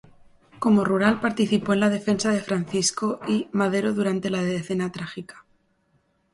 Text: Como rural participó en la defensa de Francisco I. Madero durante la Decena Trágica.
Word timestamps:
Como 0.57 0.83
rural 0.83 1.19
participó 1.21 1.73
en 1.73 1.79
la 1.81 1.91
defensa 1.91 2.31
de 2.31 2.41
Francisco 2.41 3.19
I. 3.27 3.49
Madero 3.51 3.93
durante 3.93 4.31
la 4.31 4.41
Decena 4.41 4.91
Trágica. 4.91 5.45